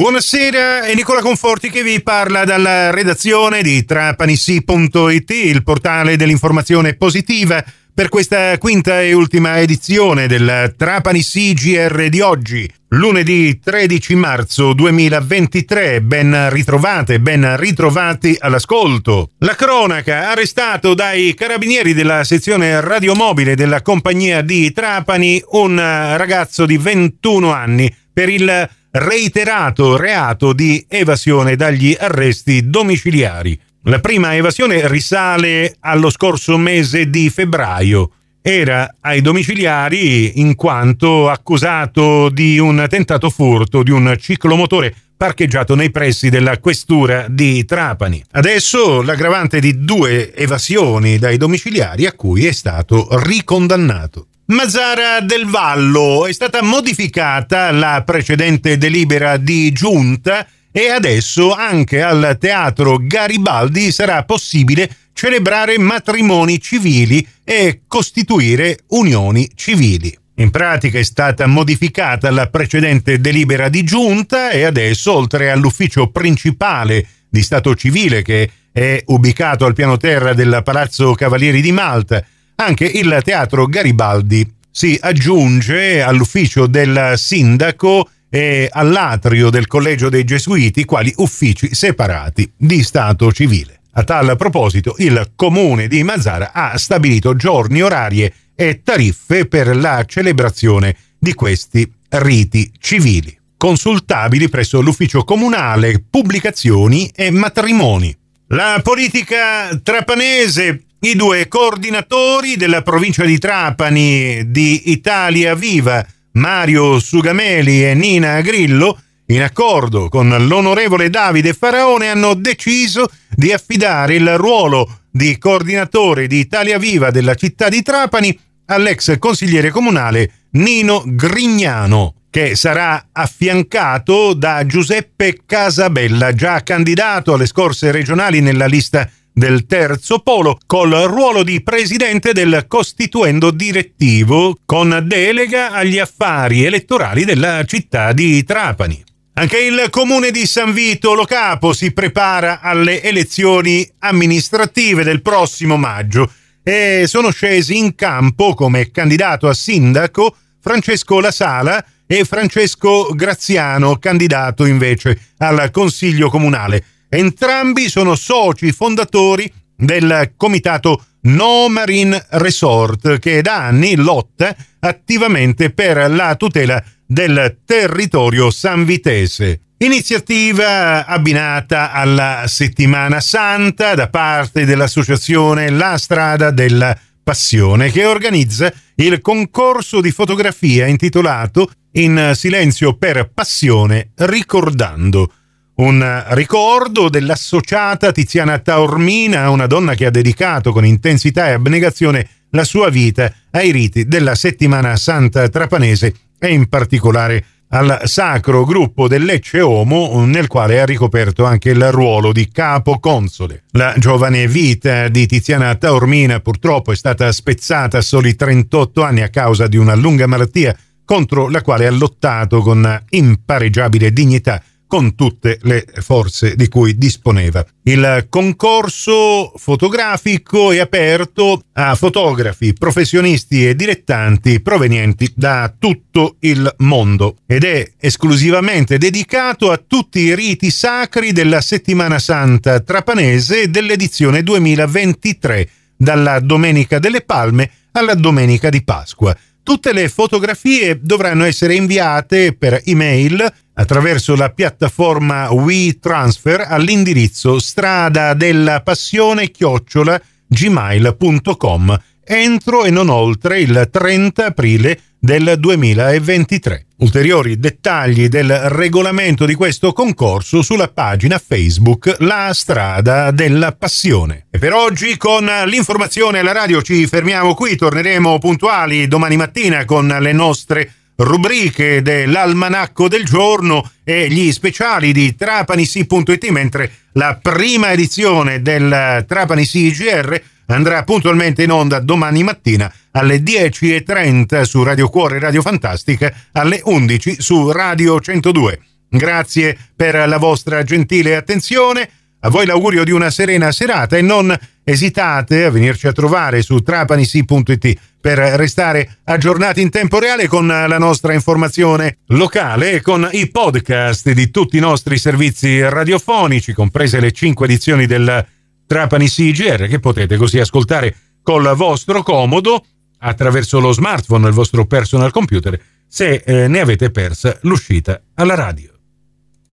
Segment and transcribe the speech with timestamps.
[0.00, 7.62] Buonasera, è Nicola Conforti che vi parla dalla redazione di trapanissi.it, il portale dell'informazione positiva,
[7.92, 16.00] per questa quinta e ultima edizione del Trapani CGR di oggi, lunedì 13 marzo 2023.
[16.00, 19.32] Ben ritrovate, ben ritrovati all'ascolto.
[19.40, 26.78] La cronaca, arrestato dai carabinieri della sezione radiomobile della compagnia di Trapani un ragazzo di
[26.78, 33.58] 21 anni per il reiterato reato di evasione dagli arresti domiciliari.
[33.84, 38.10] La prima evasione risale allo scorso mese di febbraio.
[38.42, 45.90] Era ai domiciliari in quanto accusato di un tentato furto di un ciclomotore parcheggiato nei
[45.90, 48.24] pressi della questura di Trapani.
[48.30, 54.28] Adesso l'aggravante di due evasioni dai domiciliari a cui è stato ricondannato.
[54.50, 62.36] Mazzara del Vallo è stata modificata la precedente delibera di giunta e adesso anche al
[62.36, 70.12] teatro Garibaldi sarà possibile celebrare matrimoni civili e costituire unioni civili.
[70.38, 77.06] In pratica è stata modificata la precedente delibera di giunta e adesso, oltre all'ufficio principale
[77.28, 82.24] di Stato civile che è ubicato al piano terra del Palazzo Cavalieri di Malta,
[82.60, 90.84] anche il Teatro Garibaldi si aggiunge all'ufficio del sindaco e all'atrio del Collegio dei Gesuiti
[90.84, 93.80] quali uffici separati di Stato civile.
[93.92, 100.04] A tal proposito, il comune di Mazzara ha stabilito giorni, orarie e tariffe per la
[100.06, 108.14] celebrazione di questi riti civili, consultabili presso l'ufficio comunale Pubblicazioni e Matrimoni.
[108.48, 117.84] La politica trapanese i due coordinatori della provincia di Trapani di Italia Viva, Mario Sugameli
[117.86, 125.00] e Nina Grillo, in accordo con l'onorevole Davide Faraone, hanno deciso di affidare il ruolo
[125.10, 132.56] di coordinatore di Italia Viva della città di Trapani all'ex consigliere comunale Nino Grignano, che
[132.56, 139.08] sarà affiancato da Giuseppe Casabella, già candidato alle scorse regionali nella lista
[139.40, 147.24] del terzo polo col ruolo di presidente del costituendo direttivo con delega agli affari elettorali
[147.24, 149.02] della città di Trapani.
[149.32, 155.78] Anche il comune di San Vito Lo Capo si prepara alle elezioni amministrative del prossimo
[155.78, 156.30] maggio
[156.62, 163.96] e sono scesi in campo come candidato a sindaco Francesco La Sala e Francesco Graziano,
[163.96, 166.84] candidato invece al Consiglio Comunale.
[167.12, 176.08] Entrambi sono soci fondatori del comitato No Marine Resort che da anni lotta attivamente per
[176.08, 179.60] la tutela del territorio sanvitese.
[179.78, 189.20] Iniziativa abbinata alla settimana santa da parte dell'associazione La Strada della Passione che organizza il
[189.20, 195.32] concorso di fotografia intitolato In silenzio per passione ricordando
[195.80, 202.64] un ricordo dell'associata Tiziana Taormina, una donna che ha dedicato con intensità e abnegazione la
[202.64, 209.24] sua vita ai riti della settimana santa trapanese e in particolare al sacro gruppo del
[209.24, 213.62] Lecce Omo, nel quale ha ricoperto anche il ruolo di capo console.
[213.72, 219.28] La giovane vita di Tiziana Taormina purtroppo è stata spezzata a soli 38 anni a
[219.28, 225.60] causa di una lunga malattia contro la quale ha lottato con impareggiabile dignità con tutte
[225.62, 227.64] le forze di cui disponeva.
[227.84, 237.36] Il concorso fotografico è aperto a fotografi, professionisti e dilettanti provenienti da tutto il mondo
[237.46, 245.68] ed è esclusivamente dedicato a tutti i riti sacri della settimana santa trapanese dell'edizione 2023,
[245.96, 249.36] dalla Domenica delle Palme alla Domenica di Pasqua.
[249.70, 253.40] Tutte le fotografie dovranno essere inviate per email
[253.74, 262.00] attraverso la piattaforma WeTransfer all'indirizzo strada della passione chiocciola gmail.com
[262.30, 266.86] entro e non oltre il 30 aprile del 2023.
[266.98, 274.46] Ulteriori dettagli del regolamento di questo concorso sulla pagina Facebook La Strada della Passione.
[274.48, 280.06] E per oggi con l'informazione alla radio ci fermiamo qui, torneremo puntuali domani mattina con
[280.06, 288.62] le nostre rubriche dell'almanacco del giorno e gli speciali di trapanisi.it, mentre la prima edizione
[288.62, 290.40] del Trapani CGR
[290.74, 297.40] andrà puntualmente in onda domani mattina alle 10.30 su Radio Cuore Radio Fantastica, alle 11
[297.40, 298.80] su Radio 102.
[299.08, 302.08] Grazie per la vostra gentile attenzione.
[302.42, 306.80] A voi l'augurio di una serena serata e non esitate a venirci a trovare su
[306.80, 313.50] trapanisi.it per restare aggiornati in tempo reale con la nostra informazione locale e con i
[313.50, 318.46] podcast di tutti i nostri servizi radiofonici, comprese le cinque edizioni del
[318.90, 321.14] Trapani CGR che potete così ascoltare
[321.44, 322.84] col vostro comodo
[323.18, 328.89] attraverso lo smartphone, il vostro personal computer, se eh, ne avete persa l'uscita alla radio.